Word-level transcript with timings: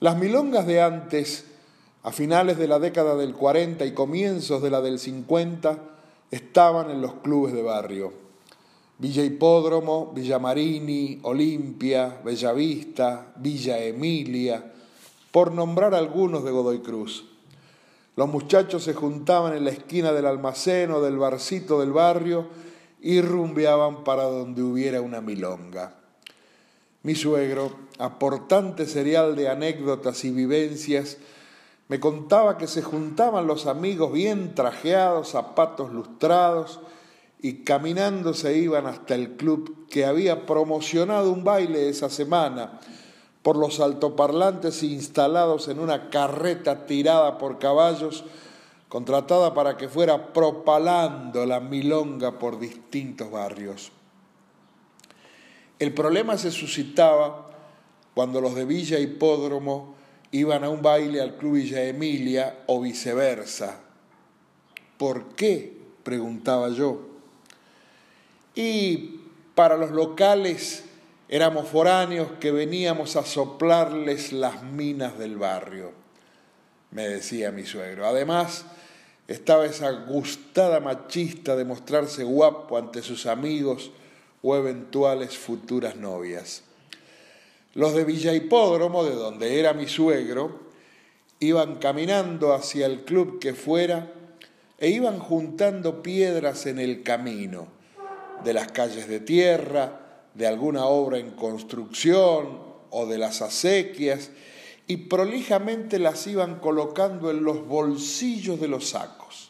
Las 0.00 0.16
milongas 0.16 0.66
de 0.66 0.80
antes, 0.80 1.44
a 2.02 2.10
finales 2.10 2.56
de 2.56 2.66
la 2.66 2.78
década 2.78 3.16
del 3.16 3.34
40 3.34 3.84
y 3.84 3.92
comienzos 3.92 4.62
de 4.62 4.70
la 4.70 4.80
del 4.80 4.98
50, 4.98 5.78
estaban 6.30 6.90
en 6.90 7.02
los 7.02 7.16
clubes 7.16 7.52
de 7.52 7.60
barrio. 7.60 8.10
Villa 8.96 9.22
Hipódromo, 9.22 10.10
Villa 10.14 10.38
Marini, 10.38 11.18
Olimpia, 11.24 12.18
Bellavista, 12.24 13.34
Villa 13.36 13.78
Emilia, 13.84 14.72
por 15.30 15.52
nombrar 15.52 15.94
algunos 15.94 16.44
de 16.44 16.50
Godoy 16.50 16.78
Cruz. 16.78 17.26
Los 18.16 18.30
muchachos 18.30 18.84
se 18.84 18.94
juntaban 18.94 19.54
en 19.54 19.66
la 19.66 19.70
esquina 19.70 20.12
del 20.12 20.24
almacén 20.24 20.92
o 20.92 21.02
del 21.02 21.18
barcito 21.18 21.78
del 21.78 21.92
barrio 21.92 22.46
y 23.02 23.20
rumbeaban 23.20 24.02
para 24.02 24.22
donde 24.22 24.62
hubiera 24.62 25.02
una 25.02 25.20
milonga. 25.20 25.99
Mi 27.02 27.14
suegro, 27.14 27.72
aportante 27.98 28.86
serial 28.86 29.34
de 29.34 29.48
anécdotas 29.48 30.24
y 30.24 30.30
vivencias, 30.30 31.16
me 31.88 31.98
contaba 31.98 32.58
que 32.58 32.66
se 32.66 32.82
juntaban 32.82 33.46
los 33.46 33.66
amigos 33.66 34.12
bien 34.12 34.54
trajeados, 34.54 35.30
zapatos 35.30 35.92
lustrados, 35.92 36.80
y 37.42 37.64
caminando 37.64 38.34
se 38.34 38.58
iban 38.58 38.86
hasta 38.86 39.14
el 39.14 39.36
club 39.36 39.86
que 39.88 40.04
había 40.04 40.44
promocionado 40.44 41.32
un 41.32 41.42
baile 41.42 41.88
esa 41.88 42.10
semana 42.10 42.78
por 43.42 43.56
los 43.56 43.80
altoparlantes 43.80 44.82
instalados 44.82 45.68
en 45.68 45.78
una 45.78 46.10
carreta 46.10 46.84
tirada 46.84 47.38
por 47.38 47.58
caballos, 47.58 48.24
contratada 48.90 49.54
para 49.54 49.78
que 49.78 49.88
fuera 49.88 50.34
propalando 50.34 51.46
la 51.46 51.60
milonga 51.60 52.38
por 52.38 52.58
distintos 52.58 53.30
barrios. 53.30 53.90
El 55.80 55.94
problema 55.94 56.36
se 56.36 56.50
suscitaba 56.50 57.50
cuando 58.12 58.42
los 58.42 58.54
de 58.54 58.66
Villa 58.66 58.98
Hipódromo 58.98 59.94
iban 60.30 60.62
a 60.62 60.68
un 60.68 60.82
baile 60.82 61.22
al 61.22 61.38
Club 61.38 61.54
Villa 61.54 61.82
Emilia 61.82 62.64
o 62.66 62.82
viceversa. 62.82 63.80
¿Por 64.98 65.34
qué? 65.34 65.80
preguntaba 66.02 66.68
yo. 66.68 67.00
Y 68.54 69.20
para 69.54 69.78
los 69.78 69.90
locales 69.90 70.84
éramos 71.28 71.68
foráneos 71.68 72.28
que 72.38 72.52
veníamos 72.52 73.16
a 73.16 73.24
soplarles 73.24 74.32
las 74.32 74.62
minas 74.62 75.18
del 75.18 75.38
barrio, 75.38 75.92
me 76.90 77.08
decía 77.08 77.52
mi 77.52 77.64
suegro. 77.64 78.06
Además, 78.06 78.66
estaba 79.28 79.64
esa 79.64 79.90
gustada 79.90 80.80
machista 80.80 81.56
de 81.56 81.64
mostrarse 81.64 82.22
guapo 82.24 82.76
ante 82.76 83.00
sus 83.00 83.24
amigos 83.24 83.92
o 84.42 84.56
eventuales 84.56 85.36
futuras 85.36 85.96
novias. 85.96 86.62
Los 87.74 87.94
de 87.94 88.04
Villa 88.04 88.34
Hipódromo, 88.34 89.04
de 89.04 89.14
donde 89.14 89.60
era 89.60 89.72
mi 89.74 89.86
suegro, 89.86 90.60
iban 91.38 91.76
caminando 91.76 92.52
hacia 92.52 92.86
el 92.86 93.04
club 93.04 93.38
que 93.38 93.54
fuera 93.54 94.12
e 94.78 94.88
iban 94.90 95.18
juntando 95.18 96.02
piedras 96.02 96.66
en 96.66 96.78
el 96.78 97.02
camino 97.02 97.68
de 98.44 98.54
las 98.54 98.72
calles 98.72 99.08
de 99.08 99.20
tierra, 99.20 100.00
de 100.34 100.46
alguna 100.46 100.86
obra 100.86 101.18
en 101.18 101.30
construcción 101.32 102.58
o 102.90 103.06
de 103.06 103.18
las 103.18 103.42
acequias, 103.42 104.30
y 104.86 104.96
prolijamente 104.96 105.98
las 105.98 106.26
iban 106.26 106.58
colocando 106.58 107.30
en 107.30 107.44
los 107.44 107.66
bolsillos 107.66 108.60
de 108.60 108.68
los 108.68 108.88
sacos. 108.88 109.49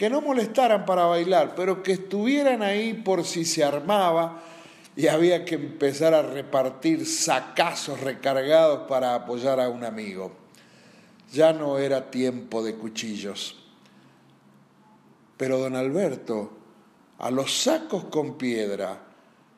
Que 0.00 0.08
no 0.08 0.22
molestaran 0.22 0.86
para 0.86 1.04
bailar, 1.04 1.54
pero 1.54 1.82
que 1.82 1.92
estuvieran 1.92 2.62
ahí 2.62 2.94
por 2.94 3.22
si 3.22 3.44
se 3.44 3.62
armaba 3.62 4.40
y 4.96 5.08
había 5.08 5.44
que 5.44 5.56
empezar 5.56 6.14
a 6.14 6.22
repartir 6.22 7.04
sacazos 7.04 8.00
recargados 8.00 8.88
para 8.88 9.14
apoyar 9.14 9.60
a 9.60 9.68
un 9.68 9.84
amigo. 9.84 10.32
Ya 11.34 11.52
no 11.52 11.76
era 11.76 12.10
tiempo 12.10 12.62
de 12.62 12.76
cuchillos. 12.76 13.62
Pero 15.36 15.58
don 15.58 15.76
Alberto, 15.76 16.50
a 17.18 17.30
los 17.30 17.60
sacos 17.60 18.04
con 18.04 18.38
piedra, 18.38 19.02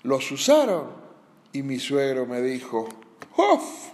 los 0.02 0.28
usaron 0.32 0.88
y 1.52 1.62
mi 1.62 1.78
suegro 1.78 2.26
me 2.26 2.40
dijo, 2.40 2.88
¡Uf! 3.36 3.92